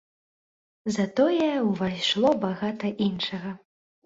[0.95, 3.55] Затое, увайшло багата іншага.